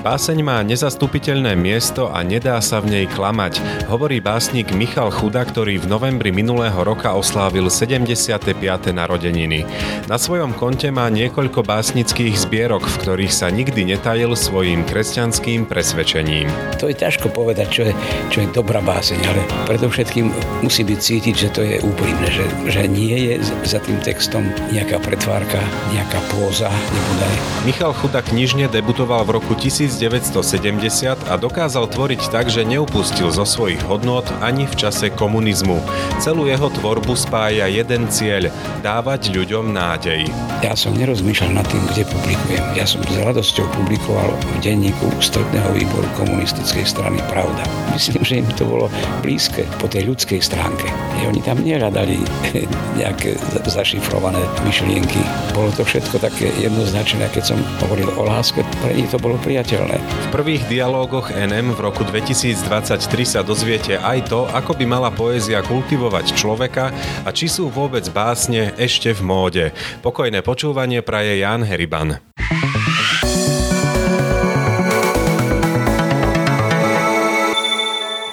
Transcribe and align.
Báseň 0.00 0.40
má 0.40 0.64
nezastupiteľné 0.64 1.60
miesto 1.60 2.08
a 2.08 2.24
nedá 2.24 2.56
sa 2.64 2.80
v 2.80 2.88
nej 2.88 3.04
klamať, 3.04 3.60
hovorí 3.84 4.16
básnik 4.16 4.72
Michal 4.72 5.12
Chuda, 5.12 5.44
ktorý 5.44 5.76
v 5.76 5.92
novembri 5.92 6.32
minulého 6.32 6.80
roka 6.80 7.12
oslávil 7.12 7.68
75. 7.68 8.48
narodeniny. 8.96 9.68
Na 10.08 10.16
svojom 10.16 10.56
konte 10.56 10.88
má 10.88 11.04
niekoľko 11.12 11.60
básnických 11.60 12.32
zbierok, 12.32 12.88
v 12.88 12.96
ktorých 12.96 13.28
sa 13.28 13.52
nikdy 13.52 13.92
netajil 13.92 14.32
svojim 14.40 14.88
kresťanským 14.88 15.68
presvedčením. 15.68 16.48
To 16.80 16.88
je 16.88 16.96
ťažko 16.96 17.28
povedať, 17.36 17.68
čo 17.68 17.82
je, 17.84 17.92
čo 18.32 18.38
je 18.40 18.48
dobrá 18.56 18.80
báseň, 18.80 19.20
ale 19.20 19.44
predovšetkým 19.68 20.32
musí 20.64 20.80
byť 20.80 20.96
cítiť, 20.96 21.34
že 21.36 21.48
to 21.52 21.60
je 21.60 21.76
úprimné, 21.84 22.32
že, 22.32 22.48
že 22.72 22.88
nie 22.88 23.36
je 23.36 23.44
za 23.68 23.76
tým 23.84 24.00
textom 24.00 24.48
nejaká 24.72 24.96
pretvárka, 25.04 25.60
nejaká 25.92 26.24
póza, 26.32 26.72
nebodaj. 26.72 27.36
Michal 27.68 27.92
Chuda 27.92 28.24
knižne 28.24 28.72
debutoval 28.72 29.28
v 29.28 29.36
roku 29.36 29.52
1970 30.00 31.28
a 31.28 31.34
dokázal 31.36 31.84
tvoriť 31.92 32.32
tak, 32.32 32.48
že 32.48 32.64
neupustil 32.64 33.28
zo 33.28 33.44
svojich 33.44 33.84
hodnot 33.84 34.24
ani 34.40 34.64
v 34.64 34.72
čase 34.72 35.12
komunizmu. 35.12 35.76
Celú 36.16 36.48
jeho 36.48 36.72
tvorbu 36.72 37.12
spája 37.12 37.68
jeden 37.68 38.08
cieľ– 38.08 38.48
dávať 38.80 39.28
ľuďom 39.36 39.76
nádej. 39.76 40.24
Ja 40.64 40.72
som 40.72 40.96
nerozmýšľal 40.96 41.60
nad 41.60 41.66
tým, 41.68 41.84
kde 41.92 42.08
publikujem. 42.08 42.64
Ja 42.72 42.88
som 42.88 43.04
s 43.04 43.12
radosťou 43.20 43.68
publikoval 43.76 44.32
v 44.32 44.56
denníku 44.64 45.04
Stredného 45.20 45.76
výboru 45.76 46.08
komunistickej 46.16 46.88
strany 46.88 47.20
Pravda. 47.28 47.60
Myslím, 47.92 48.24
že 48.24 48.40
im 48.40 48.48
to 48.56 48.64
bolo 48.64 48.86
blízke 49.20 49.68
po 49.76 49.86
tej 49.86 50.08
ľudskej 50.08 50.40
stránke. 50.40 50.88
I 51.20 51.28
oni 51.28 51.44
tam 51.44 51.60
nehľadali 51.60 52.16
nejaké 53.00 53.36
zašifrované 53.68 54.40
myšlienky. 54.64 55.20
Bolo 55.52 55.68
to 55.76 55.84
všetko 55.84 56.16
také 56.24 56.48
jednoznačné, 56.56 57.28
keď 57.36 57.52
som 57.52 57.58
hovoril 57.84 58.08
o 58.16 58.24
láske, 58.24 58.64
pre 58.80 58.96
nich 58.96 59.12
to 59.12 59.20
bolo 59.20 59.36
priateľné. 59.80 59.96
V 60.00 60.28
prvých 60.32 60.62
dialógoch 60.68 61.32
NM 61.32 61.72
v 61.74 61.80
roku 61.80 62.02
2023 62.04 63.00
sa 63.24 63.40
dozviete 63.40 63.96
aj 63.96 64.28
to, 64.28 64.44
ako 64.52 64.76
by 64.76 64.84
mala 64.84 65.10
poézia 65.10 65.64
kultivovať 65.64 66.36
človeka 66.36 66.92
a 67.24 67.30
či 67.32 67.48
sú 67.48 67.72
vôbec 67.72 68.04
básne 68.12 68.76
ešte 68.76 69.10
v 69.16 69.20
móde. 69.24 69.64
Pokojné 70.04 70.44
počúvanie 70.44 71.00
praje 71.00 71.40
Jan 71.40 71.64
Heriban. 71.64 72.20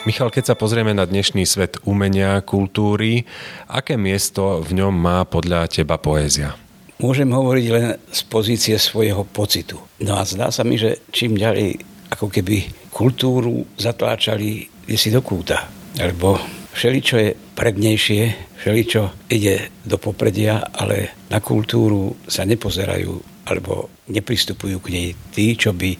Michal, 0.08 0.32
keď 0.32 0.56
sa 0.56 0.56
pozrieme 0.56 0.96
na 0.96 1.04
dnešný 1.04 1.44
svet 1.44 1.84
umenia, 1.84 2.40
kultúry, 2.40 3.28
aké 3.68 4.00
miesto 4.00 4.64
v 4.64 4.80
ňom 4.80 4.96
má 4.96 5.28
podľa 5.28 5.68
teba 5.68 6.00
poézia? 6.00 6.56
Môžem 6.98 7.30
hovoriť 7.30 7.66
len 7.70 7.94
z 8.10 8.22
pozície 8.26 8.76
svojho 8.82 9.22
pocitu. 9.30 9.78
No 10.02 10.18
a 10.18 10.26
zdá 10.26 10.50
sa 10.50 10.66
mi, 10.66 10.82
že 10.82 11.06
čím 11.14 11.38
ďalej 11.38 11.78
ako 12.10 12.34
keby 12.34 12.90
kultúru 12.90 13.70
zatláčali 13.78 14.66
si 14.98 15.14
do 15.14 15.22
kúta. 15.22 15.70
Lebo 16.02 16.42
všeličo 16.74 17.16
je 17.22 17.30
prednejšie, 17.54 18.22
všeličo 18.58 19.30
ide 19.30 19.70
do 19.86 20.02
popredia, 20.02 20.74
ale 20.74 21.14
na 21.30 21.38
kultúru 21.38 22.18
sa 22.26 22.50
nepozerajú 22.50 23.46
alebo 23.46 23.94
nepristupujú 24.10 24.82
k 24.82 24.88
nej 24.90 25.08
tí, 25.30 25.54
čo 25.54 25.78
by 25.78 25.94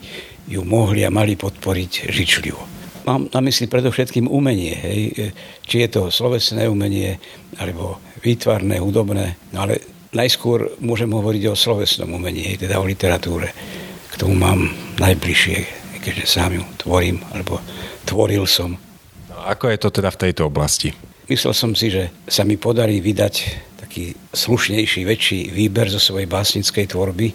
ju 0.50 0.66
mohli 0.66 1.06
a 1.06 1.14
mali 1.14 1.38
podporiť 1.38 2.10
žičlivo. 2.10 2.60
Mám 3.06 3.32
na 3.32 3.40
mysli 3.40 3.70
predovšetkým 3.70 4.28
umenie, 4.28 4.74
hej. 4.74 5.00
či 5.64 5.76
je 5.80 5.88
to 5.88 6.02
slovesné 6.12 6.68
umenie, 6.68 7.16
alebo 7.56 7.96
výtvarné, 8.20 8.84
hudobné, 8.84 9.40
no 9.56 9.64
ale 9.64 9.80
najskôr 10.12 10.72
môžem 10.80 11.10
hovoriť 11.10 11.42
o 11.52 11.58
slovesnom 11.58 12.08
umení, 12.08 12.56
teda 12.56 12.80
o 12.80 12.88
literatúre. 12.88 13.52
K 14.08 14.14
tomu 14.16 14.38
mám 14.38 14.72
najbližšie, 14.96 15.56
keďže 16.00 16.24
sám 16.24 16.60
ju 16.60 16.62
tvorím, 16.80 17.20
alebo 17.32 17.60
tvoril 18.08 18.48
som. 18.48 18.80
No, 19.28 19.36
ako 19.44 19.68
je 19.68 19.78
to 19.78 19.88
teda 19.92 20.08
v 20.12 20.20
tejto 20.28 20.42
oblasti? 20.48 20.96
Myslel 21.28 21.52
som 21.52 21.76
si, 21.76 21.92
že 21.92 22.08
sa 22.24 22.48
mi 22.48 22.56
podarí 22.56 23.04
vydať 23.04 23.34
taký 23.84 24.16
slušnejší, 24.32 25.04
väčší 25.04 25.52
výber 25.52 25.92
zo 25.92 26.00
svojej 26.00 26.24
básnickej 26.24 26.88
tvorby. 26.88 27.28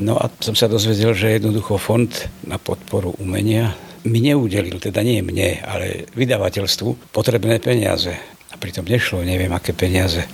No 0.00 0.16
a 0.16 0.32
som 0.40 0.56
sa 0.56 0.68
dozvedel, 0.68 1.12
že 1.12 1.36
jednoducho 1.36 1.76
fond 1.76 2.08
na 2.44 2.56
podporu 2.56 3.12
umenia 3.20 3.76
mi 4.08 4.24
neudelil, 4.24 4.80
teda 4.80 5.04
nie 5.04 5.20
mne, 5.20 5.60
ale 5.60 6.08
vydavateľstvu 6.16 7.12
potrebné 7.12 7.60
peniaze. 7.60 8.16
A 8.48 8.56
pritom 8.56 8.88
nešlo, 8.88 9.20
neviem 9.20 9.52
aké 9.52 9.76
peniaze 9.76 10.24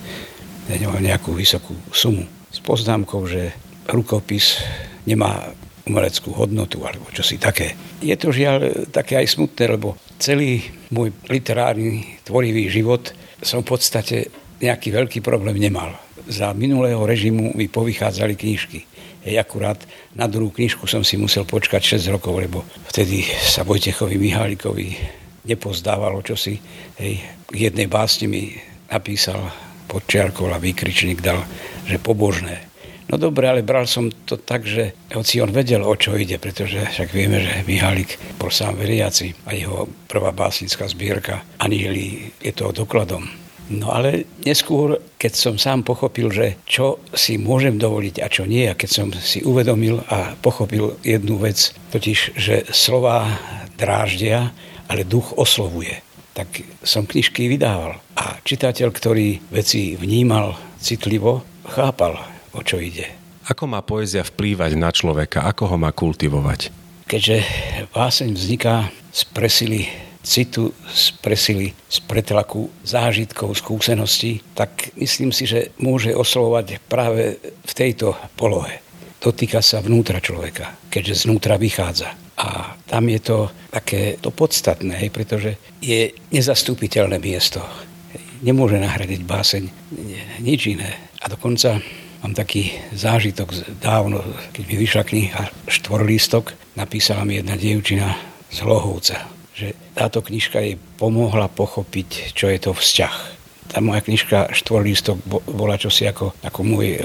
nemám 0.68 1.00
nejakú 1.00 1.36
vysokú 1.36 1.74
sumu. 1.92 2.24
S 2.54 2.58
poznámkou, 2.62 3.26
že 3.26 3.52
rukopis 3.90 4.62
nemá 5.04 5.52
umeleckú 5.84 6.32
hodnotu 6.32 6.80
alebo 6.80 7.04
čosi 7.12 7.36
také. 7.36 7.76
Je 8.00 8.16
to 8.16 8.32
žiaľ 8.32 8.88
také 8.88 9.20
aj 9.20 9.36
smutné, 9.36 9.76
lebo 9.76 10.00
celý 10.16 10.64
môj 10.88 11.12
literárny 11.28 12.20
tvorivý 12.24 12.72
život 12.72 13.12
som 13.44 13.60
v 13.60 13.76
podstate 13.76 14.32
nejaký 14.64 14.88
veľký 14.88 15.20
problém 15.20 15.60
nemal. 15.60 15.92
Za 16.24 16.56
minulého 16.56 17.04
režimu 17.04 17.52
mi 17.52 17.68
povychádzali 17.68 18.32
knižky. 18.32 18.80
Hej, 19.28 19.40
akurát 19.40 19.80
na 20.16 20.24
druhú 20.24 20.52
knižku 20.52 20.88
som 20.88 21.04
si 21.04 21.20
musel 21.20 21.44
počkať 21.44 22.00
6 22.00 22.16
rokov, 22.16 22.40
lebo 22.40 22.64
vtedy 22.88 23.24
sa 23.40 23.64
Vojtechovi 23.64 24.16
Mihálikovi 24.16 24.96
nepozdávalo 25.44 26.24
čosi. 26.24 26.56
Hej, 26.96 27.20
jednej 27.52 27.88
básni 27.88 28.26
mi 28.28 28.42
napísal 28.88 29.52
podčiarkol 29.88 30.52
a 30.52 30.62
výkričník 30.62 31.20
dal, 31.20 31.44
že 31.86 32.00
pobožné. 32.00 32.74
No 33.04 33.20
dobre, 33.20 33.46
ale 33.46 33.60
bral 33.60 33.84
som 33.84 34.08
to 34.08 34.40
tak, 34.40 34.64
že 34.64 34.96
hoci 35.12 35.38
on 35.44 35.52
vedel, 35.52 35.84
o 35.84 35.92
čo 35.92 36.16
ide, 36.16 36.40
pretože 36.40 36.80
však 36.80 37.12
vieme, 37.12 37.44
že 37.44 37.62
Mihálik 37.68 38.16
bol 38.40 38.48
sám 38.48 38.80
veriaci 38.80 39.36
a 39.44 39.52
jeho 39.52 39.86
prvá 40.08 40.32
básnická 40.32 40.88
zbierka 40.88 41.44
Anieli 41.60 42.32
je 42.40 42.52
to 42.56 42.72
dokladom. 42.72 43.28
No 43.64 43.96
ale 43.96 44.28
neskôr, 44.44 45.00
keď 45.16 45.32
som 45.32 45.54
sám 45.56 45.88
pochopil, 45.88 46.28
že 46.28 46.60
čo 46.68 47.00
si 47.16 47.40
môžem 47.40 47.80
dovoliť 47.80 48.20
a 48.20 48.28
čo 48.28 48.44
nie, 48.44 48.68
a 48.68 48.76
keď 48.76 48.90
som 48.92 49.08
si 49.16 49.40
uvedomil 49.40 50.04
a 50.08 50.36
pochopil 50.36 51.00
jednu 51.00 51.40
vec, 51.40 51.72
totiž, 51.92 52.36
že 52.36 52.68
slova 52.72 53.24
dráždia, 53.80 54.52
ale 54.84 55.08
duch 55.08 55.32
oslovuje 55.40 56.03
tak 56.34 56.50
som 56.82 57.06
knižky 57.06 57.46
vydával. 57.46 58.02
A 58.18 58.42
čitateľ, 58.42 58.88
ktorý 58.90 59.38
veci 59.54 59.94
vnímal 59.94 60.58
citlivo, 60.82 61.46
chápal, 61.64 62.18
o 62.52 62.60
čo 62.60 62.82
ide. 62.82 63.06
Ako 63.46 63.70
má 63.70 63.80
poézia 63.80 64.26
vplývať 64.26 64.74
na 64.74 64.90
človeka? 64.90 65.46
Ako 65.46 65.70
ho 65.70 65.76
má 65.78 65.94
kultivovať? 65.94 66.74
Keďže 67.06 67.36
váseň 67.92 68.34
vzniká 68.34 68.88
z 69.12 69.22
presily 69.30 69.82
citu, 70.24 70.72
z 70.88 71.12
presily, 71.20 71.76
z 71.86 72.00
pretlaku 72.08 72.72
zážitkov, 72.82 73.52
skúseností, 73.60 74.40
tak 74.56 74.96
myslím 74.96 75.30
si, 75.30 75.44
že 75.44 75.76
môže 75.76 76.16
oslovať 76.16 76.80
práve 76.88 77.36
v 77.44 77.72
tejto 77.76 78.16
polohe. 78.34 78.80
Dotýka 79.20 79.60
sa 79.60 79.84
vnútra 79.84 80.24
človeka, 80.24 80.80
keďže 80.88 81.28
znútra 81.28 81.60
vychádza. 81.60 82.23
A 82.34 82.74
tam 82.90 83.06
je 83.06 83.20
to 83.22 83.38
také 83.70 84.18
to 84.18 84.34
podstatné, 84.34 84.94
hej, 84.98 85.10
pretože 85.14 85.54
je 85.78 86.10
nezastúpiteľné 86.34 87.22
miesto. 87.22 87.62
Nemôže 88.42 88.82
nahradiť 88.82 89.20
báseň 89.22 89.62
nič 90.42 90.60
iné. 90.74 90.98
A 91.22 91.30
dokonca 91.30 91.78
mám 92.24 92.34
taký 92.34 92.74
zážitok 92.92 93.78
dávno, 93.78 94.20
keď 94.52 94.62
mi 94.66 94.76
vyšla 94.80 95.02
kniha 95.06 95.42
Štvorlístok, 95.70 96.56
napísala 96.74 97.22
mi 97.22 97.38
jedna 97.38 97.54
dievčina 97.54 98.18
z 98.50 98.58
Lohovca, 98.66 99.28
že 99.54 99.72
táto 99.94 100.20
knižka 100.20 100.58
jej 100.58 100.76
pomohla 100.98 101.46
pochopiť, 101.46 102.34
čo 102.34 102.50
je 102.50 102.58
to 102.58 102.72
vzťah. 102.74 103.16
Tá 103.70 103.78
moja 103.80 104.02
knižka 104.02 104.52
Štvorlístok 104.52 105.22
bola 105.50 105.78
čosi 105.80 106.06
ako, 106.10 106.34
ako 106.42 106.60
môj 106.66 106.88
eh, 106.96 107.00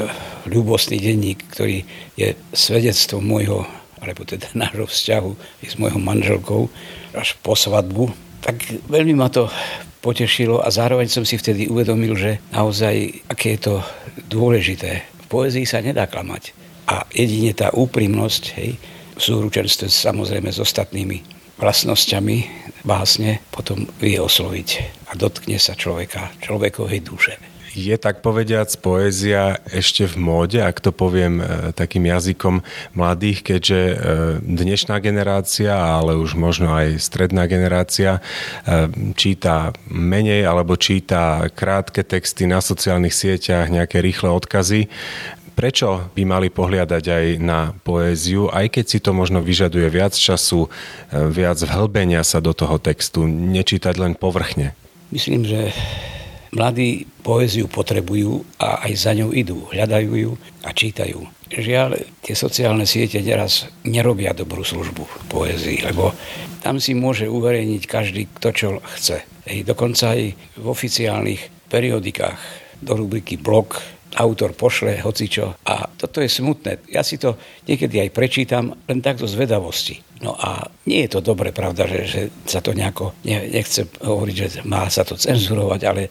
ľubostný 0.50 0.98
denník, 1.00 1.48
ktorý 1.54 1.86
je 2.18 2.36
svedectvom 2.54 3.24
môjho 3.24 3.64
alebo 4.00 4.24
teda 4.24 4.52
nášho 4.56 4.88
vzťahu 4.88 5.32
s 5.64 5.76
mojou 5.80 6.00
manželkou 6.00 6.62
až 7.16 7.36
po 7.44 7.54
svadbu, 7.56 8.12
tak 8.40 8.60
veľmi 8.88 9.16
ma 9.20 9.28
to 9.28 9.52
potešilo 10.00 10.64
a 10.64 10.72
zároveň 10.72 11.12
som 11.12 11.28
si 11.28 11.36
vtedy 11.36 11.68
uvedomil, 11.68 12.16
že 12.16 12.40
naozaj, 12.56 13.28
aké 13.28 13.60
je 13.60 13.62
to 13.68 13.76
dôležité. 14.32 15.04
V 15.24 15.26
poezii 15.28 15.68
sa 15.68 15.84
nedá 15.84 16.08
klamať. 16.08 16.56
A 16.90 17.06
jedine 17.12 17.52
tá 17.54 17.70
úprimnosť, 17.76 18.44
hej, 18.58 18.80
v 19.20 19.22
súručenstve 19.22 19.92
samozrejme 19.92 20.50
s 20.50 20.64
ostatnými 20.64 21.22
vlastnosťami 21.60 22.38
básne 22.88 23.44
potom 23.52 23.84
vie 24.00 24.16
osloviť 24.16 24.70
a 25.12 25.20
dotkne 25.20 25.60
sa 25.60 25.76
človeka, 25.76 26.32
človekovej 26.40 27.00
duše 27.04 27.36
je 27.74 27.96
tak 27.98 28.26
povediac 28.26 28.70
poézia 28.82 29.62
ešte 29.70 30.10
v 30.10 30.16
móde, 30.18 30.60
ak 30.62 30.82
to 30.82 30.90
poviem 30.90 31.42
e, 31.42 31.74
takým 31.74 32.10
jazykom 32.10 32.66
mladých, 32.98 33.46
keďže 33.46 33.80
e, 33.80 33.96
dnešná 34.42 34.98
generácia, 35.02 35.74
ale 35.74 36.18
už 36.18 36.34
možno 36.34 36.74
aj 36.74 36.98
stredná 36.98 37.46
generácia 37.46 38.20
e, 38.20 38.90
číta 39.14 39.74
menej 39.90 40.46
alebo 40.46 40.80
číta 40.80 41.50
krátke 41.54 42.02
texty 42.02 42.50
na 42.50 42.64
sociálnych 42.64 43.14
sieťach, 43.14 43.70
nejaké 43.70 44.02
rýchle 44.02 44.30
odkazy 44.30 44.90
Prečo 45.60 46.08
by 46.16 46.24
mali 46.24 46.48
pohliadať 46.48 47.04
aj 47.04 47.26
na 47.44 47.76
poéziu, 47.84 48.48
aj 48.48 48.80
keď 48.80 48.86
si 48.88 49.04
to 49.04 49.12
možno 49.12 49.44
vyžaduje 49.44 49.92
viac 49.92 50.16
času, 50.16 50.72
viac 51.12 51.60
vhlbenia 51.60 52.24
sa 52.24 52.40
do 52.40 52.56
toho 52.56 52.80
textu, 52.80 53.28
nečítať 53.28 54.00
len 54.00 54.16
povrchne? 54.16 54.72
Myslím, 55.12 55.44
že 55.44 55.76
mladí 56.54 57.06
poéziu 57.22 57.70
potrebujú 57.70 58.46
a 58.58 58.86
aj 58.90 58.94
za 58.98 59.12
ňou 59.14 59.34
idú, 59.34 59.70
hľadajú 59.70 60.12
ju 60.16 60.32
a 60.66 60.70
čítajú. 60.74 61.26
Žiaľ, 61.50 62.06
tie 62.22 62.36
sociálne 62.38 62.86
siete 62.86 63.22
neraz 63.26 63.66
nerobia 63.82 64.38
dobrú 64.38 64.62
službu 64.62 65.30
poézii, 65.34 65.82
lebo 65.82 66.14
tam 66.62 66.78
si 66.78 66.94
môže 66.94 67.26
uverejniť 67.26 67.84
každý, 67.90 68.30
kto 68.38 68.50
čo 68.54 68.70
chce. 68.98 69.26
Ej, 69.50 69.66
dokonca 69.66 70.14
aj 70.14 70.38
v 70.38 70.66
oficiálnych 70.70 71.42
periodikách 71.74 72.38
do 72.86 72.94
rubriky 72.94 73.42
blog 73.42 73.82
autor 74.18 74.58
pošle 74.58 75.06
hocičo. 75.06 75.62
A 75.70 75.86
toto 75.86 76.24
je 76.24 76.30
smutné. 76.32 76.82
Ja 76.90 77.06
si 77.06 77.22
to 77.22 77.38
niekedy 77.70 78.02
aj 78.02 78.10
prečítam 78.16 78.74
len 78.90 79.00
takto 79.06 79.30
z 79.30 79.38
vedavosti. 79.38 80.02
No 80.26 80.36
a 80.36 80.68
nie 80.90 81.06
je 81.06 81.16
to 81.16 81.20
dobre, 81.24 81.54
pravda, 81.54 81.86
že, 81.88 82.02
že 82.10 82.22
sa 82.50 82.60
to 82.60 82.76
nejako, 82.76 83.16
nechce 83.24 83.88
hovoriť, 84.04 84.36
že 84.36 84.48
má 84.68 84.90
sa 84.92 85.08
to 85.08 85.16
cenzurovať, 85.16 85.82
ale 85.88 86.02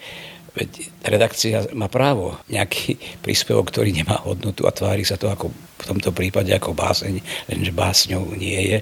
veď 0.56 0.70
redakcia 1.04 1.56
má 1.76 1.86
právo 1.92 2.40
nejaký 2.48 2.96
príspevok, 3.20 3.68
ktorý 3.68 3.92
nemá 3.92 4.18
hodnotu 4.24 4.64
a 4.64 4.72
tvári 4.72 5.04
sa 5.04 5.20
to 5.20 5.28
ako 5.28 5.52
v 5.52 5.84
tomto 5.86 6.10
prípade 6.10 6.50
ako 6.50 6.74
báseň, 6.74 7.20
lenže 7.52 7.72
básňou 7.76 8.34
nie 8.34 8.58
je, 8.74 8.78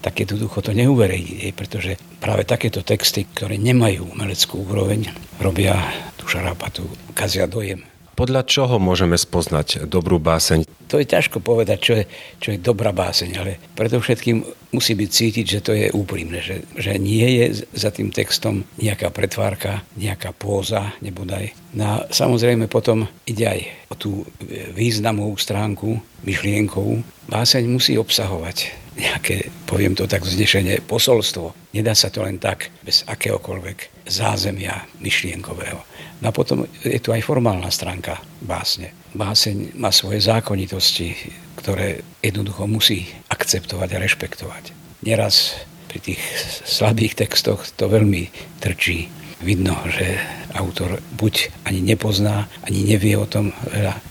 tak 0.00 0.24
jednoducho 0.24 0.64
to 0.64 0.72
neuverejní, 0.72 1.52
pretože 1.52 2.00
práve 2.22 2.48
takéto 2.48 2.80
texty, 2.80 3.28
ktoré 3.28 3.60
nemajú 3.60 4.16
umeleckú 4.16 4.64
úroveň, 4.64 5.12
robia 5.36 5.76
tú 6.16 6.24
šarapatu, 6.24 6.88
kazia 7.12 7.44
dojem. 7.44 7.89
Podľa 8.20 8.44
čoho 8.44 8.76
môžeme 8.76 9.16
spoznať 9.16 9.88
dobrú 9.88 10.20
báseň? 10.20 10.68
To 10.92 11.00
je 11.00 11.08
ťažko 11.08 11.40
povedať, 11.40 11.78
čo 11.80 11.92
je, 11.96 12.04
čo 12.36 12.48
je 12.52 12.60
dobrá 12.60 12.92
báseň, 12.92 13.30
ale 13.40 13.56
predovšetkým 13.72 14.44
musí 14.76 14.92
byť 14.92 15.08
cítiť, 15.08 15.46
že 15.48 15.60
to 15.64 15.72
je 15.72 15.88
úprimné, 15.88 16.44
že, 16.44 16.68
že 16.76 17.00
nie 17.00 17.24
je 17.40 17.64
za 17.72 17.88
tým 17.88 18.12
textom 18.12 18.68
nejaká 18.76 19.08
pretvárka, 19.08 19.88
nejaká 19.96 20.36
póza, 20.36 20.92
nebodaj. 21.00 21.56
No 21.72 21.96
a 21.96 22.12
samozrejme 22.12 22.68
potom 22.68 23.08
ide 23.24 23.48
aj 23.48 23.60
o 23.88 23.94
tú 23.96 24.10
významovú 24.76 25.40
stránku, 25.40 25.96
myšlienkovú. 26.20 27.00
Báseň 27.24 27.64
musí 27.72 27.96
obsahovať 27.96 28.68
nejaké, 29.00 29.48
poviem 29.64 29.96
to 29.96 30.04
tak 30.04 30.20
vznešenie, 30.22 30.84
posolstvo. 30.84 31.72
Nedá 31.72 31.96
sa 31.96 32.12
to 32.12 32.20
len 32.20 32.36
tak, 32.36 32.68
bez 32.84 33.00
akéhokoľvek 33.08 34.04
zázemia 34.04 34.84
myšlienkového. 35.00 35.80
No 36.20 36.28
a 36.28 36.36
potom 36.36 36.68
je 36.84 37.00
tu 37.00 37.16
aj 37.16 37.24
formálna 37.24 37.72
stránka 37.72 38.20
básne. 38.44 38.92
Báseň 39.16 39.80
má 39.80 39.88
svoje 39.88 40.20
zákonitosti, 40.20 41.16
ktoré 41.56 42.04
jednoducho 42.20 42.68
musí 42.68 43.08
akceptovať 43.32 43.88
a 43.96 44.02
rešpektovať. 44.04 44.64
Neraz 45.00 45.56
pri 45.88 45.98
tých 45.98 46.22
slabých 46.68 47.16
textoch 47.24 47.64
to 47.74 47.88
veľmi 47.88 48.28
trčí. 48.60 49.08
Vidno, 49.40 49.80
že 49.88 50.20
autor 50.52 51.00
buď 51.16 51.64
ani 51.64 51.80
nepozná, 51.80 52.44
ani 52.68 52.84
nevie 52.84 53.16
o 53.16 53.24
tom. 53.24 53.56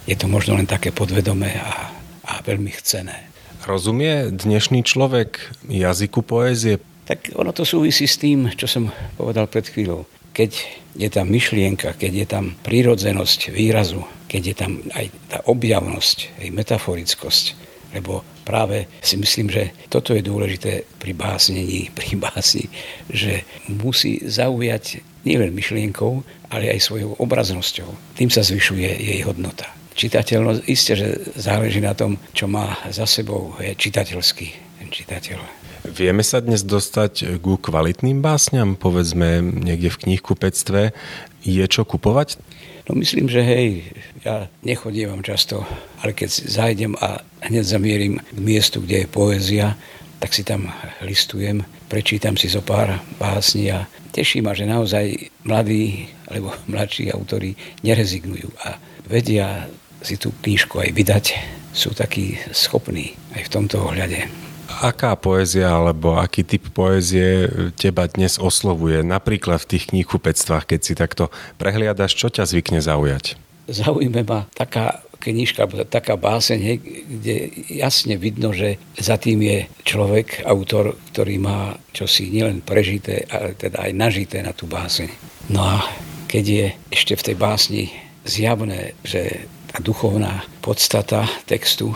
Je 0.10 0.18
to 0.18 0.26
možno 0.26 0.58
len 0.58 0.66
také 0.66 0.90
podvedomé 0.90 1.54
a, 1.62 1.94
a 2.26 2.34
veľmi 2.42 2.74
chcené. 2.74 3.29
Rozumie 3.66 4.32
dnešný 4.32 4.84
človek 4.88 5.40
jazyku 5.68 6.24
poézie? 6.24 6.80
Tak 7.10 7.34
ono 7.36 7.52
to 7.52 7.66
súvisí 7.66 8.06
s 8.06 8.22
tým, 8.22 8.54
čo 8.54 8.70
som 8.70 8.94
povedal 9.18 9.50
pred 9.50 9.66
chvíľou 9.66 10.06
keď 10.40 10.52
je 10.96 11.10
tam 11.12 11.28
myšlienka, 11.28 12.00
keď 12.00 12.12
je 12.16 12.28
tam 12.32 12.46
prírodzenosť 12.64 13.52
výrazu, 13.52 14.08
keď 14.32 14.42
je 14.48 14.56
tam 14.56 14.72
aj 14.96 15.06
tá 15.28 15.38
objavnosť, 15.44 16.40
aj 16.40 16.48
metaforickosť, 16.56 17.46
lebo 17.92 18.24
práve 18.48 18.88
si 19.04 19.20
myslím, 19.20 19.52
že 19.52 19.76
toto 19.92 20.16
je 20.16 20.24
dôležité 20.24 20.88
pri 20.96 21.12
básnení, 21.12 21.92
pri 22.00 22.16
básni, 22.16 22.72
že 23.12 23.44
musí 23.68 24.24
zaujať 24.24 25.04
nielen 25.28 25.52
myšlienkou, 25.52 26.24
ale 26.48 26.72
aj 26.72 26.88
svojou 26.88 27.20
obraznosťou. 27.20 28.16
Tým 28.16 28.32
sa 28.32 28.40
zvyšuje 28.40 28.88
jej 28.88 29.20
hodnota. 29.28 29.79
Čitateľnosť, 30.00 30.62
isté, 30.72 30.96
že 30.96 31.20
záleží 31.36 31.84
na 31.84 31.92
tom, 31.92 32.16
čo 32.32 32.48
má 32.48 32.80
za 32.88 33.04
sebou, 33.04 33.52
je 33.60 33.76
čitateľský 33.76 34.48
ten 34.80 34.88
čitateľ. 34.88 35.44
Vieme 35.92 36.24
sa 36.24 36.40
dnes 36.40 36.64
dostať 36.64 37.44
ku 37.44 37.60
kvalitným 37.60 38.24
básňam, 38.24 38.80
povedzme 38.80 39.44
niekde 39.44 39.92
v 39.92 40.00
knihkupectve. 40.08 40.96
Je 41.44 41.66
čo 41.68 41.84
kupovať? 41.84 42.40
No 42.88 42.96
myslím, 42.96 43.28
že 43.28 43.44
hej, 43.44 43.92
ja 44.24 44.48
nechodievam 44.64 45.20
často, 45.20 45.68
ale 46.00 46.16
keď 46.16 46.48
zajdem 46.48 46.96
a 46.96 47.20
hneď 47.44 47.68
zamierim 47.68 48.24
k 48.24 48.40
miestu, 48.40 48.80
kde 48.80 49.04
je 49.04 49.08
poézia, 49.12 49.76
tak 50.20 50.32
si 50.32 50.48
tam 50.48 50.72
listujem, 51.04 51.64
prečítam 51.92 52.40
si 52.40 52.48
zo 52.48 52.64
pár 52.64 53.04
básni 53.20 53.72
a 53.72 53.88
teší 54.12 54.40
ma, 54.44 54.56
že 54.56 54.68
naozaj 54.68 55.32
mladí 55.44 56.12
alebo 56.28 56.56
mladší 56.68 57.12
autori 57.12 57.56
nerezignujú 57.84 58.52
a 58.64 58.80
vedia 59.08 59.68
si 60.02 60.16
tú 60.16 60.34
knižku 60.44 60.80
aj 60.80 60.90
vydať. 60.96 61.26
Sú 61.70 61.94
takí 61.94 62.40
schopní 62.50 63.14
aj 63.38 63.46
v 63.46 63.52
tomto 63.52 63.78
ohľade 63.86 64.50
aká 64.80 65.18
poézia 65.20 65.76
alebo 65.76 66.16
aký 66.16 66.46
typ 66.46 66.72
poézie 66.72 67.50
teba 67.76 68.08
dnes 68.08 68.40
oslovuje? 68.40 69.04
Napríklad 69.04 69.66
v 69.66 69.70
tých 69.76 69.92
kníhkupectvách, 69.92 70.70
keď 70.70 70.80
si 70.80 70.94
takto 70.96 71.34
prehliadaš, 71.60 72.16
čo 72.16 72.32
ťa 72.32 72.48
zvykne 72.48 72.80
zaujať? 72.80 73.36
Zaujíme 73.70 74.24
ma 74.26 74.48
taká 74.56 75.04
knižka, 75.20 75.68
taká 75.92 76.16
báseň, 76.16 76.80
kde 77.20 77.36
jasne 77.68 78.16
vidno, 78.16 78.56
že 78.56 78.80
za 78.96 79.20
tým 79.20 79.44
je 79.44 79.68
človek, 79.84 80.48
autor, 80.48 80.96
ktorý 81.12 81.36
má 81.44 81.76
čosi 81.92 82.32
nielen 82.32 82.64
prežité, 82.64 83.28
ale 83.28 83.54
teda 83.60 83.84
aj 83.84 83.92
nažité 83.94 84.40
na 84.40 84.56
tú 84.56 84.64
báseň. 84.66 85.12
No 85.52 85.60
a 85.60 85.84
keď 86.32 86.46
je 86.48 86.66
ešte 86.88 87.14
v 87.20 87.26
tej 87.26 87.36
básni 87.36 87.84
zjavné, 88.24 88.96
že 89.04 89.50
duchovná 89.80 90.44
podstata 90.62 91.28
textu 91.50 91.96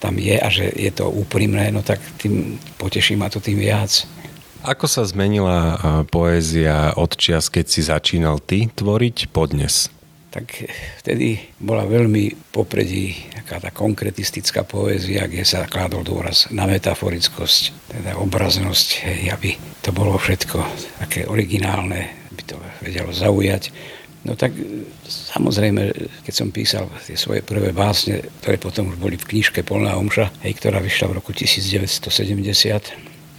tam 0.00 0.16
je 0.16 0.36
a 0.40 0.48
že 0.48 0.72
je 0.72 0.88
to 0.90 1.12
úprimné, 1.12 1.68
no 1.68 1.84
tak 1.84 2.00
tým 2.16 2.56
poteší 2.80 3.20
ma 3.20 3.28
to 3.28 3.36
tým 3.36 3.60
viac. 3.60 4.08
Ako 4.64 4.88
sa 4.88 5.04
zmenila 5.04 5.76
poézia 6.08 6.96
od 6.96 7.16
čias, 7.16 7.48
keď 7.52 7.66
si 7.68 7.80
začínal 7.84 8.40
ty 8.40 8.68
tvoriť 8.68 9.32
podnes? 9.32 9.92
Tak 10.30 10.46
vtedy 11.02 11.42
bola 11.58 11.84
veľmi 11.84 12.52
popredí 12.54 13.28
taká 13.34 13.58
tá 13.58 13.70
konkretistická 13.74 14.62
poézia, 14.62 15.26
kde 15.26 15.42
sa 15.42 15.66
kládol 15.66 16.06
dôraz 16.06 16.46
na 16.54 16.70
metaforickosť, 16.70 17.90
teda 17.90 18.14
obraznosť, 18.20 18.88
hej, 19.10 19.20
aby 19.34 19.50
to 19.82 19.90
bolo 19.90 20.14
všetko 20.14 20.62
také 21.02 21.26
originálne, 21.26 22.30
by 22.30 22.42
to 22.46 22.56
vedelo 22.84 23.10
zaujať. 23.10 23.74
No 24.20 24.36
tak 24.36 24.52
samozrejme, 25.08 25.96
keď 26.28 26.34
som 26.34 26.52
písal 26.52 26.84
tie 27.08 27.16
svoje 27.16 27.40
prvé 27.40 27.72
básne, 27.72 28.20
ktoré 28.44 28.60
potom 28.60 28.92
už 28.92 29.00
boli 29.00 29.16
v 29.16 29.24
knižke 29.24 29.64
Polná 29.64 29.96
omša, 29.96 30.28
hej, 30.44 30.60
ktorá 30.60 30.76
vyšla 30.76 31.08
v 31.08 31.16
roku 31.16 31.32
1970, 31.32 32.04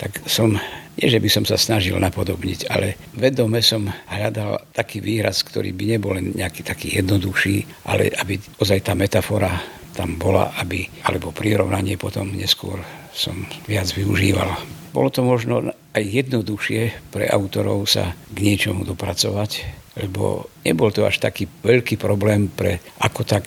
tak 0.02 0.12
som, 0.26 0.58
nie 0.98 1.06
že 1.06 1.22
by 1.22 1.30
som 1.30 1.46
sa 1.46 1.62
snažil 1.62 1.94
napodobniť, 2.02 2.66
ale 2.74 2.98
vedome 3.14 3.62
som 3.62 3.86
hľadal 4.10 4.58
taký 4.74 5.06
výraz, 5.06 5.46
ktorý 5.46 5.70
by 5.70 5.86
nebol 5.86 6.18
len 6.18 6.34
nejaký 6.34 6.66
taký 6.66 6.98
jednoduchší, 6.98 7.86
ale 7.86 8.10
aby 8.18 8.42
ozaj 8.58 8.82
tá 8.82 8.98
metafora 8.98 9.62
tam 9.94 10.18
bola, 10.18 10.50
aby, 10.58 10.90
alebo 11.06 11.30
prirovnanie 11.30 11.94
potom 12.02 12.34
neskôr 12.34 12.82
som 13.14 13.46
viac 13.70 13.86
využíval. 13.94 14.50
Bolo 14.92 15.14
to 15.14 15.22
možno 15.22 15.72
aj 15.94 16.04
jednoduchšie 16.04 17.14
pre 17.14 17.30
autorov 17.30 17.86
sa 17.86 18.16
k 18.34 18.38
niečomu 18.42 18.88
dopracovať, 18.88 19.81
lebo 20.00 20.48
nebol 20.64 20.92
to 20.94 21.04
až 21.04 21.20
taký 21.20 21.48
veľký 21.48 22.00
problém 22.00 22.48
pre 22.48 22.80
ako 23.04 23.22
tak 23.28 23.44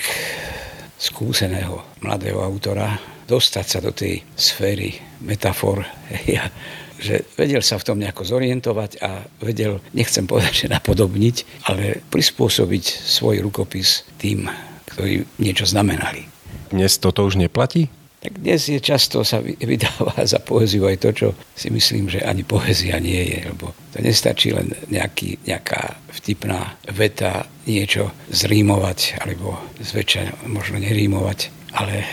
skúseného 0.98 2.00
mladého 2.04 2.40
autora 2.40 2.96
dostať 3.24 3.66
sa 3.66 3.78
do 3.80 3.92
tej 3.92 4.20
sféry 4.36 4.94
metafor. 5.24 5.84
Ja, 6.24 6.48
že 6.94 7.26
vedel 7.36 7.60
sa 7.60 7.76
v 7.76 7.84
tom 7.84 7.98
nejako 8.00 8.24
zorientovať 8.24 9.02
a 9.02 9.26
vedel, 9.42 9.82
nechcem 9.92 10.24
povedať, 10.24 10.64
že 10.64 10.72
napodobniť, 10.72 11.66
ale 11.68 12.00
prispôsobiť 12.08 12.84
svoj 12.86 13.44
rukopis 13.44 14.08
tým, 14.16 14.48
ktorí 14.94 15.26
niečo 15.42 15.68
znamenali. 15.68 16.24
Dnes 16.70 16.96
toto 16.96 17.26
už 17.26 17.36
neplatí? 17.36 17.90
Tak 18.24 18.40
dnes 18.40 18.72
je 18.72 18.80
často 18.80 19.20
sa 19.20 19.44
vydáva 19.44 20.24
za 20.24 20.40
poéziu 20.40 20.88
aj 20.88 20.96
to, 20.96 21.10
čo 21.12 21.28
si 21.52 21.68
myslím, 21.68 22.08
že 22.08 22.24
ani 22.24 22.40
poézia 22.40 22.96
nie 22.96 23.20
je, 23.20 23.52
lebo 23.52 23.76
to 23.92 24.00
nestačí 24.00 24.48
len 24.56 24.72
nejaký, 24.88 25.44
nejaká 25.44 26.00
vtipná 26.08 26.72
veta, 26.88 27.44
niečo 27.68 28.16
zrímovať, 28.32 29.20
alebo 29.20 29.60
zväčša 29.76 30.48
možno 30.48 30.80
nerímovať, 30.80 31.52
ale 31.76 32.08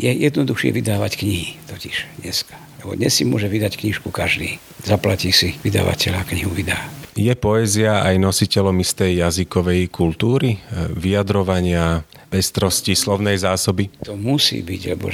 je 0.00 0.08
jednoduchšie 0.08 0.72
vydávať 0.72 1.20
knihy 1.20 1.60
totiž 1.68 2.24
dneska. 2.24 2.56
Lebo 2.80 2.96
dnes 2.96 3.12
si 3.12 3.28
môže 3.28 3.52
vydať 3.52 3.76
knižku 3.76 4.08
každý. 4.08 4.56
Zaplatí 4.80 5.28
si, 5.28 5.60
vydavateľ 5.60 6.24
a 6.24 6.24
knihu 6.24 6.56
vydá. 6.56 6.80
Je 7.20 7.36
poézia 7.36 8.00
aj 8.00 8.16
nositeľom 8.16 8.80
istej 8.80 9.28
jazykovej 9.28 9.92
kultúry, 9.92 10.56
vyjadrovania, 10.96 12.00
pestrosti 12.30 12.94
slovnej 12.94 13.34
zásoby? 13.42 13.90
To 14.06 14.14
musí 14.14 14.62
byť, 14.62 14.94
lebo 14.94 15.10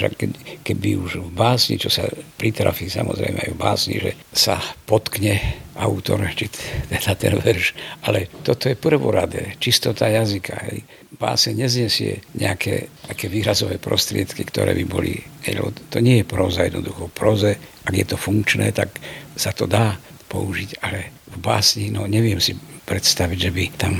keby 0.60 0.88
už 1.00 1.24
v 1.24 1.30
básni, 1.32 1.80
čo 1.80 1.88
sa 1.88 2.04
pritrafí 2.36 2.92
samozrejme 2.92 3.48
aj 3.48 3.50
v 3.56 3.58
básni, 3.58 3.96
že 3.96 4.12
sa 4.36 4.60
potkne 4.84 5.40
autor, 5.80 6.28
či 6.36 6.52
teda 6.92 7.12
ten 7.16 7.36
verš, 7.40 7.72
ale 8.04 8.28
toto 8.44 8.68
je 8.68 8.76
prvoradé, 8.76 9.56
čistota 9.56 10.12
jazyka. 10.12 10.54
Hej. 10.68 10.84
Báse 11.16 11.56
neznesie 11.56 12.20
nejaké 12.36 12.92
také 13.08 13.32
výrazové 13.32 13.80
prostriedky, 13.80 14.44
ktoré 14.44 14.76
by 14.76 14.84
boli, 14.84 15.16
hej, 15.48 15.56
to 15.88 16.04
nie 16.04 16.20
je 16.20 16.28
proza 16.28 16.68
jednoducho. 16.68 17.08
Proze, 17.16 17.56
ak 17.88 17.94
je 17.96 18.06
to 18.08 18.20
funkčné, 18.20 18.76
tak 18.76 18.92
sa 19.32 19.56
to 19.56 19.64
dá 19.64 19.96
použiť, 20.28 20.84
ale 20.84 21.12
v 21.32 21.36
básni, 21.40 21.88
no 21.88 22.04
neviem 22.04 22.40
si 22.40 22.56
predstaviť, 22.84 23.38
že 23.48 23.50
by 23.52 23.64
tam 23.76 23.94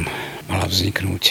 mala 0.49 0.69
vzniknúť 0.69 1.25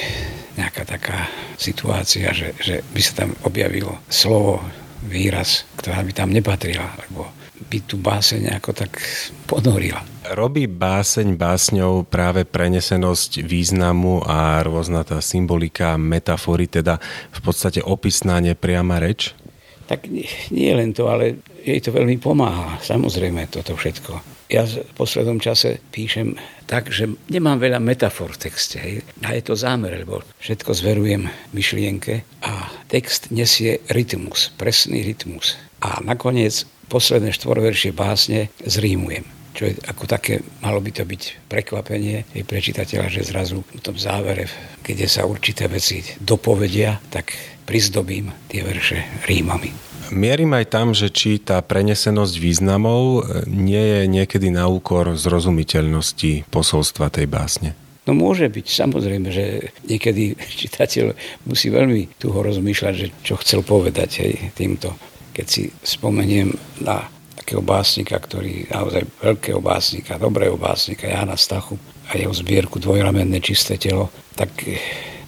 nejaká 0.55 0.87
taká 0.87 1.27
situácia, 1.59 2.31
že, 2.31 2.55
že 2.59 2.81
by 2.95 3.01
sa 3.03 3.13
tam 3.25 3.29
objavilo 3.43 3.99
slovo, 4.07 4.63
výraz, 5.05 5.69
ktorá 5.77 6.01
by 6.01 6.11
tam 6.17 6.33
nepatrila, 6.33 6.97
lebo 7.05 7.29
by 7.69 7.77
tu 7.87 7.95
báseň 7.95 8.59
ako 8.59 8.71
tak 8.75 8.99
ponorila. 9.47 10.03
Robí 10.35 10.67
báseň 10.67 11.37
básňou 11.37 12.03
práve 12.03 12.43
prenesenosť 12.43 13.45
významu 13.45 14.25
a 14.25 14.59
rôzna 14.65 15.05
tá 15.05 15.21
symbolika, 15.21 15.95
metafory, 15.95 16.67
teda 16.67 16.99
v 17.31 17.39
podstate 17.45 17.79
opisná 17.85 18.41
nepriama 18.41 18.99
reč? 18.99 19.31
Tak 19.85 20.09
nie, 20.09 20.25
nie 20.49 20.73
len 20.73 20.91
to, 20.97 21.07
ale 21.07 21.39
jej 21.61 21.77
to 21.79 21.93
veľmi 21.93 22.17
pomáha, 22.17 22.81
samozrejme 22.81 23.45
toto 23.53 23.77
všetko. 23.77 24.34
Ja 24.45 24.61
v 24.61 24.85
poslednom 24.93 25.41
čase 25.41 25.81
píšem 25.89 26.37
tak, 26.69 26.93
že 26.93 27.09
nemám 27.33 27.57
veľa 27.57 27.81
metafor 27.81 28.37
v 28.37 28.49
texte. 28.49 28.77
Hej. 28.77 29.01
A 29.25 29.33
je 29.33 29.41
to 29.41 29.57
zámer, 29.57 30.05
lebo 30.05 30.21
všetko 30.37 30.71
zverujem 30.77 31.25
myšlienke 31.53 32.21
a 32.45 32.69
text 32.85 33.33
nesie 33.33 33.81
rytmus, 33.89 34.53
presný 34.53 35.01
rytmus. 35.01 35.57
A 35.81 35.97
nakoniec 36.05 36.65
posledné 36.93 37.33
štvorveršie 37.33 37.89
básne 37.93 38.53
zrímujem 38.61 39.25
čo 39.55 39.71
je 39.71 39.73
ako 39.87 40.03
také, 40.03 40.43
malo 40.59 40.83
by 40.83 40.91
to 40.91 41.07
byť 41.07 41.47
prekvapenie 41.47 42.27
aj 42.35 42.43
pre 42.43 42.59
čitateľa, 42.59 43.07
že 43.07 43.23
zrazu 43.23 43.63
v 43.63 43.79
tom 43.79 43.95
závere, 43.95 44.51
keď 44.83 45.07
sa 45.07 45.23
určité 45.23 45.71
veci 45.71 46.03
dopovedia, 46.19 46.99
tak 47.07 47.31
prizdobím 47.63 48.29
tie 48.51 48.61
verše 48.67 49.23
rímami. 49.23 49.94
Mierim 50.13 50.51
aj 50.53 50.65
tam, 50.69 50.93
že 50.93 51.09
či 51.09 51.41
tá 51.41 51.61
prenesenosť 51.61 52.35
významov 52.37 53.01
e, 53.03 53.19
nie 53.49 53.81
je 53.81 54.01
niekedy 54.05 54.53
na 54.53 54.69
úkor 54.69 55.17
zrozumiteľnosti 55.17 56.49
posolstva 56.51 57.09
tej 57.09 57.25
básne. 57.29 57.69
No 58.05 58.13
môže 58.13 58.45
byť, 58.45 58.65
samozrejme, 58.69 59.33
že 59.33 59.73
niekedy 59.89 60.37
čitateľ 60.37 61.17
musí 61.49 61.73
veľmi 61.73 62.21
tuho 62.21 62.45
rozmýšľať, 62.45 62.93
že 62.93 63.07
čo 63.25 63.33
chcel 63.41 63.65
povedať 63.65 64.09
hej, 64.21 64.33
týmto. 64.53 64.93
Keď 65.33 65.45
si 65.49 65.73
spomeniem 65.81 66.53
na 66.85 67.09
takého 67.33 67.65
básnika, 67.65 68.21
ktorý 68.21 68.69
naozaj 68.69 69.09
veľkého 69.25 69.57
básnika, 69.57 70.21
dobrého 70.21 70.53
básnika, 70.53 71.09
Jana 71.09 71.33
Stachu 71.33 71.81
a 72.09 72.17
jeho 72.17 72.33
zbierku 72.33 72.77
Dvojramenné 72.77 73.41
čisté 73.41 73.81
telo, 73.81 74.13
tak 74.37 74.53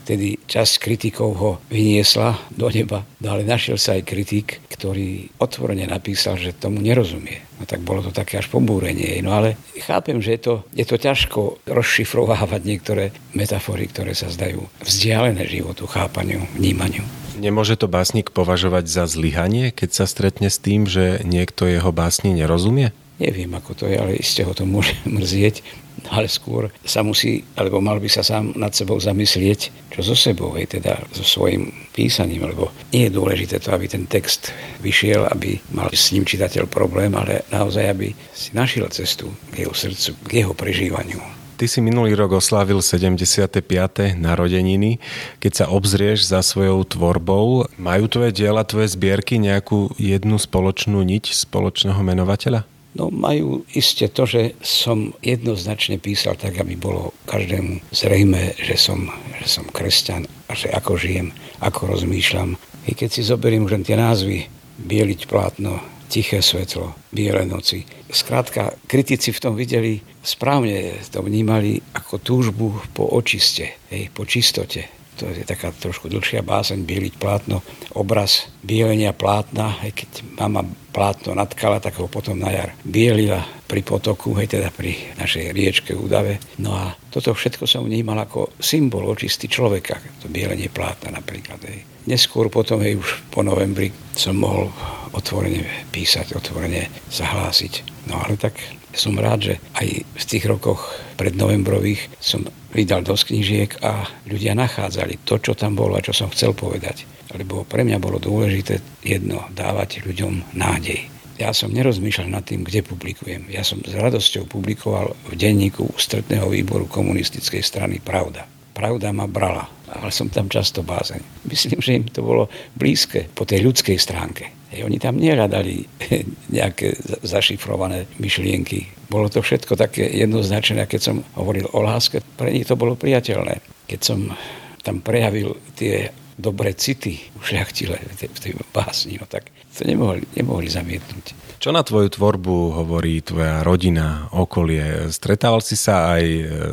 vtedy 0.07 0.39
časť 0.47 0.79
kritikov 0.79 1.29
ho 1.35 1.51
vyniesla 1.67 2.39
do 2.55 2.71
neba, 2.71 3.03
no 3.19 3.35
ale 3.35 3.43
našiel 3.43 3.75
sa 3.75 3.99
aj 3.99 4.07
kritik, 4.07 4.63
ktorý 4.71 5.27
otvorene 5.35 5.83
napísal, 5.83 6.39
že 6.39 6.55
tomu 6.55 6.79
nerozumie. 6.79 7.43
No 7.59 7.67
tak 7.67 7.83
bolo 7.83 7.99
to 7.99 8.15
také 8.15 8.39
až 8.39 8.47
pobúrenie. 8.47 9.19
No 9.19 9.35
ale 9.35 9.59
chápem, 9.83 10.23
že 10.23 10.39
je 10.39 10.41
to, 10.41 10.53
je 10.71 10.85
to 10.87 10.95
ťažko 10.95 11.59
rozšifrovávať 11.67 12.61
niektoré 12.63 13.11
metafory, 13.35 13.91
ktoré 13.91 14.15
sa 14.15 14.31
zdajú 14.31 14.63
vzdialené 14.79 15.43
životu, 15.43 15.83
chápaniu, 15.91 16.47
vnímaniu. 16.55 17.03
Nemôže 17.35 17.75
to 17.75 17.91
básnik 17.91 18.31
považovať 18.31 18.87
za 18.87 19.03
zlyhanie, 19.11 19.75
keď 19.75 19.89
sa 19.91 20.05
stretne 20.07 20.47
s 20.47 20.57
tým, 20.57 20.87
že 20.87 21.19
niekto 21.27 21.67
jeho 21.67 21.91
básni 21.91 22.31
nerozumie? 22.31 22.95
Neviem, 23.17 23.49
ako 23.57 23.73
to 23.73 23.85
je, 23.89 23.97
ale 23.97 24.21
iste 24.21 24.45
ho 24.45 24.53
to 24.55 24.63
môže 24.63 24.95
mrzieť, 25.09 25.61
ale 26.09 26.29
skôr 26.29 26.69
sa 26.85 27.01
musí, 27.01 27.43
alebo 27.57 27.81
mal 27.81 27.97
by 27.97 28.09
sa 28.09 28.21
sám 28.21 28.53
nad 28.55 28.73
sebou 28.73 28.97
zamyslieť, 29.01 29.91
čo 29.93 29.99
so 30.05 30.15
sebou, 30.15 30.53
hej, 30.55 30.69
teda 30.79 31.01
so 31.13 31.25
svojím 31.25 31.73
písaním, 31.91 32.47
lebo 32.49 32.69
nie 32.93 33.09
je 33.09 33.15
dôležité 33.15 33.57
to, 33.57 33.73
aby 33.73 33.89
ten 33.89 34.05
text 34.05 34.53
vyšiel, 34.85 35.25
aby 35.33 35.57
mal 35.73 35.89
s 35.89 36.13
ním 36.13 36.23
čitateľ 36.23 36.69
problém, 36.69 37.13
ale 37.17 37.47
naozaj, 37.49 37.85
aby 37.89 38.13
si 38.31 38.53
našiel 38.53 38.87
cestu 38.93 39.33
k 39.49 39.65
jeho 39.65 39.73
srdcu, 39.73 40.11
k 40.25 40.31
jeho 40.45 40.53
prežívaniu. 40.53 41.37
Ty 41.57 41.65
si 41.65 41.81
minulý 41.81 42.13
rok 42.13 42.37
oslávil 42.37 42.85
75. 42.85 43.65
narodeniny. 44.13 45.01
Keď 45.41 45.51
sa 45.57 45.65
obzrieš 45.73 46.29
za 46.29 46.45
svojou 46.45 46.85
tvorbou, 46.85 47.65
majú 47.81 48.05
tvoje 48.05 48.29
diela, 48.29 48.61
tvoje 48.61 48.93
zbierky 48.93 49.41
nejakú 49.41 49.89
jednu 49.97 50.37
spoločnú 50.37 51.01
niť 51.01 51.33
spoločného 51.33 51.97
menovateľa? 51.97 52.76
No 52.97 53.13
majú 53.13 53.61
iste 53.77 54.09
to, 54.09 54.25
že 54.25 54.57
som 54.65 55.13
jednoznačne 55.21 56.01
písal 56.01 56.33
tak, 56.33 56.57
aby 56.57 56.73
bolo 56.73 57.13
každému 57.29 57.93
zrejme, 57.93 58.57
že 58.57 58.73
som, 58.73 59.13
že 59.37 59.45
som 59.45 59.69
kresťan 59.69 60.25
a 60.49 60.57
že 60.57 60.73
ako 60.73 60.97
žijem, 60.97 61.29
ako 61.61 61.93
rozmýšľam. 61.93 62.57
I 62.89 62.91
keď 62.97 63.09
si 63.13 63.21
zoberiem 63.21 63.69
už 63.69 63.77
len 63.77 63.85
tie 63.85 63.93
názvy, 63.93 64.49
bieliť 64.81 65.29
plátno, 65.29 65.77
tiché 66.09 66.41
svetlo, 66.41 66.97
biele 67.13 67.45
noci. 67.45 67.85
Skrátka, 68.09 68.73
kritici 68.89 69.29
v 69.29 69.41
tom 69.45 69.53
videli, 69.53 70.01
správne 70.25 70.97
to 71.13 71.21
vnímali 71.21 71.77
ako 71.93 72.17
túžbu 72.17 72.67
po 72.97 73.05
očiste, 73.13 73.77
hej, 73.93 74.09
po 74.09 74.25
čistote, 74.25 74.96
to 75.17 75.25
je 75.33 75.43
taká 75.43 75.73
trošku 75.73 76.07
dlhšia 76.07 76.45
báseň, 76.45 76.85
bieliť 76.85 77.13
plátno, 77.17 77.65
obraz 77.97 78.53
bielenia 78.61 79.11
plátna, 79.17 79.81
aj 79.81 79.91
keď 79.97 80.09
mama 80.37 80.61
plátno 80.93 81.33
natkala, 81.33 81.81
tak 81.81 81.97
ho 81.97 82.05
potom 82.05 82.37
na 82.37 82.53
jar 82.53 82.73
bielila 82.85 83.41
pri 83.65 83.81
potoku, 83.83 84.33
hej, 84.37 84.53
teda 84.57 84.69
pri 84.71 84.95
našej 85.19 85.51
riečke 85.51 85.91
Údave. 85.97 86.39
No 86.61 86.73
a 86.77 86.95
toto 87.11 87.33
všetko 87.33 87.65
som 87.67 87.85
vnímal 87.85 88.17
ako 88.23 88.55
symbol 88.61 89.05
očistý 89.09 89.49
človeka, 89.51 89.99
to 90.21 90.31
bielenie 90.31 90.69
plátna 90.71 91.13
napríklad. 91.13 91.59
Hej. 91.65 91.85
Neskôr 92.07 92.47
potom, 92.47 92.79
hej, 92.79 92.97
už 92.97 93.29
po 93.33 93.43
novembri 93.43 93.91
som 94.15 94.39
mohol 94.39 94.71
otvorene 95.11 95.89
písať, 95.91 96.33
otvorene 96.37 96.87
zahlásiť. 97.11 98.07
No 98.07 98.23
ale 98.23 98.39
tak 98.39 98.55
som 98.99 99.15
rád, 99.17 99.53
že 99.53 99.55
aj 99.77 99.87
v 100.03 100.23
tých 100.27 100.45
rokoch 100.49 100.93
prednovembrových 101.15 102.09
som 102.19 102.45
vydal 102.73 103.01
dosť 103.01 103.33
knižiek 103.33 103.71
a 103.81 104.05
ľudia 104.29 104.53
nachádzali 104.53 105.23
to, 105.23 105.39
čo 105.41 105.53
tam 105.57 105.73
bolo 105.73 105.97
a 105.97 106.05
čo 106.05 106.13
som 106.13 106.29
chcel 106.29 106.53
povedať. 106.53 107.07
Lebo 107.33 107.63
pre 107.63 107.83
mňa 107.83 107.97
bolo 107.99 108.21
dôležité 108.21 108.79
jedno, 109.03 109.47
dávať 109.51 110.03
ľuďom 110.03 110.55
nádej. 110.55 111.09
Ja 111.37 111.53
som 111.53 111.69
nerozmýšľal 111.69 112.33
nad 112.33 112.43
tým, 112.49 112.65
kde 112.65 112.81
publikujem. 112.81 113.45
Ja 113.53 113.61
som 113.61 113.85
s 113.85 113.93
radosťou 113.93 114.49
publikoval 114.49 115.13
v 115.29 115.33
denníku 115.37 115.85
ústredného 115.85 116.49
výboru 116.49 116.89
komunistickej 116.89 117.61
strany 117.61 118.01
Pravda. 118.01 118.49
Pravda 118.73 119.13
ma 119.13 119.29
brala, 119.29 119.69
ale 119.89 120.09
som 120.09 120.33
tam 120.33 120.49
často 120.49 120.81
bázeň. 120.81 121.45
Myslím, 121.45 121.77
že 121.81 121.97
im 121.97 122.05
to 122.09 122.25
bolo 122.25 122.49
blízke 122.73 123.29
po 123.33 123.45
tej 123.45 123.69
ľudskej 123.69 123.97
stránke. 124.01 124.56
Hej, 124.67 124.83
oni 124.83 124.97
tam 124.99 125.15
nehľadali 125.15 125.75
nejaké 126.57 126.99
zašifrované 127.23 128.07
myšlienky. 128.19 128.91
Bolo 129.07 129.31
to 129.31 129.39
všetko 129.39 129.79
také 129.79 130.03
jednoznačné, 130.11 130.83
keď 130.83 131.01
som 131.01 131.15
hovoril 131.39 131.71
o 131.71 131.79
láske, 131.79 132.19
pre 132.35 132.51
nich 132.51 132.67
to 132.67 132.75
bolo 132.75 132.99
priateľné. 132.99 133.63
Keď 133.87 133.99
som 134.03 134.35
tam 134.83 134.99
prejavil 134.99 135.55
tie 135.79 136.11
dobré 136.37 136.75
city 136.77 137.17
ušľachtile 137.41 137.97
v 137.97 138.39
tej, 138.39 138.53
básni, 138.69 139.17
no 139.17 139.25
tak 139.25 139.49
to 139.73 139.87
nemohli, 139.87 140.21
nemohli 140.37 140.69
zamietnúť. 140.69 141.33
Čo 141.57 141.73
na 141.73 141.81
tvoju 141.81 142.13
tvorbu 142.13 142.77
hovorí 142.77 143.25
tvoja 143.25 143.65
rodina, 143.65 144.29
okolie? 144.29 145.09
Stretával 145.09 145.65
si 145.65 145.73
sa 145.73 146.13
aj 146.13 146.23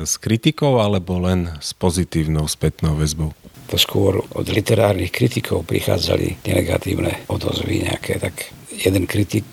s 0.05 0.21
kritikou 0.21 0.77
alebo 0.77 1.17
len 1.25 1.49
s 1.65 1.73
pozitívnou 1.73 2.45
spätnou 2.45 2.93
väzbou? 2.93 3.33
To 3.69 3.81
skôr 3.81 4.21
od 4.21 4.47
literárnych 4.49 5.11
kritikov 5.11 5.65
prichádzali 5.65 6.45
negatívne 6.45 7.25
odozvy 7.33 7.89
nejaké, 7.89 8.21
tak 8.21 8.53
jeden 8.71 9.09
kritik 9.09 9.45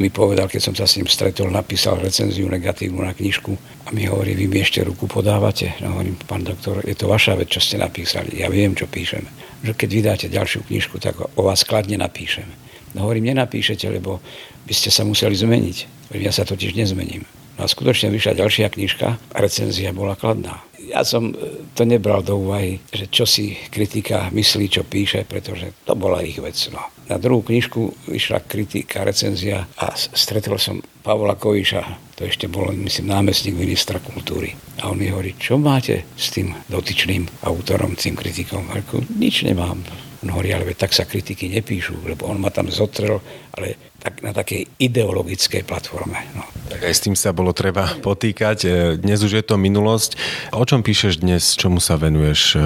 mi 0.00 0.08
povedal, 0.08 0.48
keď 0.48 0.60
som 0.64 0.74
sa 0.74 0.88
s 0.88 0.96
ním 0.96 1.04
stretol, 1.04 1.52
napísal 1.52 2.00
recenziu 2.00 2.48
negatívnu 2.48 3.04
na 3.04 3.12
knižku 3.12 3.52
a 3.84 3.88
mi 3.92 4.08
hovorí, 4.08 4.32
vy 4.32 4.48
mi 4.48 4.64
ešte 4.64 4.80
ruku 4.80 5.04
podávate. 5.04 5.76
No 5.84 5.92
hovorím, 5.92 6.16
pán 6.24 6.40
doktor, 6.40 6.80
je 6.88 6.96
to 6.96 7.04
vaša 7.04 7.36
vec, 7.36 7.52
čo 7.52 7.60
ste 7.60 7.76
napísali. 7.76 8.40
Ja 8.40 8.48
viem, 8.48 8.72
čo 8.72 8.88
píšem. 8.88 9.28
Že 9.60 9.76
keď 9.76 9.88
vydáte 9.92 10.26
ďalšiu 10.32 10.64
knižku, 10.64 10.96
tak 10.96 11.20
o 11.20 11.42
vás 11.44 11.68
kladne 11.68 12.00
napíšem. 12.00 12.48
No 12.96 13.04
hovorím, 13.04 13.28
nenapíšete, 13.28 13.92
lebo 13.92 14.24
by 14.64 14.72
ste 14.72 14.88
sa 14.88 15.04
museli 15.04 15.36
zmeniť. 15.36 15.76
Ja 16.16 16.32
sa 16.32 16.48
totiž 16.48 16.72
nezmením. 16.74 17.28
No 17.60 17.68
a 17.68 17.68
skutočne 17.68 18.08
vyšla 18.08 18.40
ďalšia 18.40 18.72
knižka 18.72 19.08
a 19.20 19.36
recenzia 19.36 19.92
bola 19.92 20.16
kladná 20.16 20.64
ja 20.90 21.06
som 21.06 21.30
e, 21.30 21.34
to 21.72 21.86
nebral 21.86 22.20
do 22.26 22.36
úvahy, 22.36 22.82
že 22.90 23.06
čo 23.06 23.24
si 23.24 23.54
kritika 23.70 24.28
myslí, 24.34 24.66
čo 24.66 24.82
píše, 24.82 25.22
pretože 25.22 25.72
to 25.86 25.94
bola 25.94 26.20
ich 26.26 26.42
vec. 26.42 26.58
No. 26.74 26.82
na 27.10 27.18
druhú 27.18 27.42
knižku 27.42 28.06
vyšla 28.06 28.46
kritika, 28.46 29.02
recenzia 29.02 29.66
a 29.78 29.90
stretol 29.94 30.58
som 30.62 30.78
Pavla 31.02 31.34
Koviša, 31.34 32.14
to 32.14 32.28
ešte 32.28 32.46
bol, 32.46 32.70
myslím, 32.70 33.10
námestník 33.10 33.56
ministra 33.58 33.98
kultúry. 33.98 34.54
A 34.78 34.92
on 34.92 35.00
mi 35.00 35.10
hovorí, 35.10 35.34
čo 35.34 35.58
máte 35.58 36.06
s 36.14 36.30
tým 36.30 36.54
dotyčným 36.70 37.26
autorom, 37.42 37.98
tým 37.98 38.14
kritikom? 38.14 38.68
Ako, 38.70 39.02
nič 39.18 39.42
nemám. 39.42 39.82
On 40.20 40.36
hovorí, 40.36 40.52
ale 40.52 40.76
tak 40.76 40.92
sa 40.92 41.08
kritiky 41.08 41.48
nepíšu, 41.48 42.04
lebo 42.04 42.28
on 42.28 42.36
ma 42.36 42.52
tam 42.52 42.68
zotrel, 42.68 43.24
ale 43.56 43.80
tak 43.96 44.20
na 44.20 44.36
takej 44.36 44.68
ideologickej 44.76 45.64
platforme. 45.64 46.20
No. 46.36 46.44
Tak 46.68 46.84
aj 46.84 46.92
s 46.92 47.04
tým 47.04 47.16
sa 47.16 47.32
bolo 47.32 47.56
treba 47.56 47.88
potýkať. 48.04 48.58
E, 48.64 48.68
dnes 49.00 49.20
už 49.24 49.40
je 49.40 49.44
to 49.44 49.56
minulosť. 49.56 50.20
O 50.52 50.64
čom 50.64 50.84
píšeš 50.84 51.24
dnes? 51.24 51.56
Čomu 51.56 51.80
sa 51.80 51.96
venuješ 51.96 52.56
e, 52.56 52.60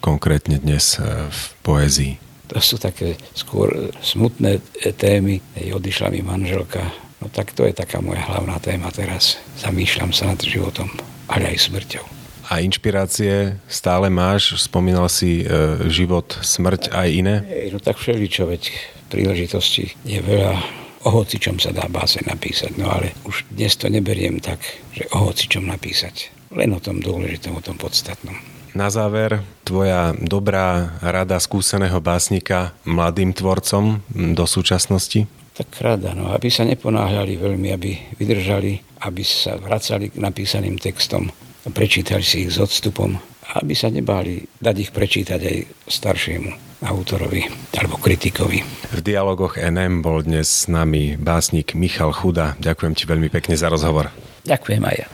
konkrétne 0.00 0.56
dnes 0.56 0.96
e, 0.96 1.04
v 1.28 1.40
poézii? 1.60 2.12
To 2.52 2.60
sú 2.60 2.76
také 2.80 3.16
skôr 3.32 3.92
smutné 4.04 4.60
témy. 4.96 5.40
Odišla 5.56 6.12
mi 6.12 6.20
manželka. 6.20 6.88
No 7.20 7.32
tak 7.32 7.56
to 7.56 7.64
je 7.64 7.72
taká 7.72 8.04
moja 8.04 8.20
hlavná 8.20 8.60
téma 8.60 8.92
teraz. 8.92 9.40
Zamýšľam 9.60 10.12
sa 10.12 10.32
nad 10.32 10.40
životom, 10.40 10.92
ale 11.28 11.56
aj 11.56 11.68
smrťou. 11.68 12.23
A 12.44 12.60
inšpirácie 12.60 13.56
stále 13.64 14.12
máš? 14.12 14.60
Spomínal 14.60 15.08
si 15.08 15.42
e, 15.42 15.44
život, 15.88 16.28
smrť 16.44 16.92
aj 16.92 17.08
iné? 17.08 17.36
Ej, 17.48 17.68
no 17.72 17.78
tak 17.80 17.96
všeličo, 17.96 18.44
veď 18.44 18.68
príležitosti 19.08 19.96
je 20.04 20.20
veľa. 20.20 20.60
O 21.04 21.12
hocičom 21.12 21.60
sa 21.60 21.68
dá 21.68 21.84
báse 21.84 22.24
napísať, 22.24 22.80
no 22.80 22.88
ale 22.88 23.12
už 23.28 23.44
dnes 23.52 23.76
to 23.76 23.92
neberiem 23.92 24.40
tak, 24.40 24.60
že 24.96 25.04
o 25.12 25.28
hocičom 25.28 25.68
napísať. 25.68 26.32
Len 26.48 26.72
o 26.72 26.80
tom 26.80 27.04
dôležitom, 27.04 27.52
o 27.56 27.64
tom 27.64 27.76
podstatnom. 27.76 28.36
Na 28.74 28.88
záver, 28.90 29.44
tvoja 29.62 30.16
dobrá 30.16 30.96
rada 30.98 31.38
skúseného 31.38 32.00
básnika 32.00 32.74
mladým 32.82 33.30
tvorcom 33.30 34.02
do 34.10 34.44
súčasnosti? 34.48 35.30
Tak 35.54 35.70
rada, 35.78 36.10
no, 36.16 36.34
aby 36.34 36.50
sa 36.50 36.66
neponáhľali 36.66 37.38
veľmi, 37.38 37.68
aby 37.70 37.90
vydržali, 38.18 38.82
aby 39.06 39.22
sa 39.22 39.54
vracali 39.54 40.10
k 40.10 40.18
napísaným 40.18 40.74
textom, 40.82 41.30
prečítali 41.72 42.24
si 42.26 42.44
ich 42.44 42.52
s 42.52 42.60
odstupom, 42.60 43.16
aby 43.56 43.72
sa 43.72 43.88
nebáli 43.88 44.44
dať 44.60 44.76
ich 44.80 44.90
prečítať 44.92 45.40
aj 45.40 45.56
staršiemu 45.88 46.50
autorovi 46.84 47.48
alebo 47.80 47.96
kritikovi. 47.96 48.60
V 48.92 49.00
dialogoch 49.00 49.56
NM 49.56 50.04
bol 50.04 50.20
dnes 50.20 50.44
s 50.44 50.68
nami 50.68 51.16
básnik 51.16 51.72
Michal 51.72 52.12
Chuda. 52.12 52.58
Ďakujem 52.60 52.92
ti 52.92 53.04
veľmi 53.08 53.28
pekne 53.32 53.56
za 53.56 53.72
rozhovor. 53.72 54.12
Ďakujem 54.44 54.82
aj 54.84 54.96
ja. 55.00 55.08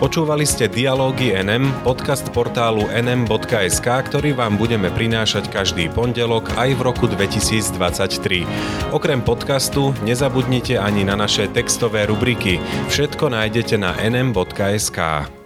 Počúvali 0.00 0.48
ste 0.48 0.64
Dialógy 0.64 1.36
NM, 1.36 1.84
podcast 1.84 2.24
portálu 2.32 2.88
nm.sk, 2.88 3.84
ktorý 3.84 4.32
vám 4.32 4.56
budeme 4.56 4.88
prinášať 4.88 5.52
každý 5.52 5.92
pondelok 5.92 6.56
aj 6.56 6.72
v 6.72 6.80
roku 6.80 7.04
2023. 7.04 8.96
Okrem 8.96 9.20
podcastu 9.20 9.92
nezabudnite 10.00 10.80
ani 10.80 11.04
na 11.04 11.20
naše 11.20 11.52
textové 11.52 12.08
rubriky. 12.08 12.56
Všetko 12.88 13.28
nájdete 13.28 13.76
na 13.76 13.92
nm.sk. 14.00 15.39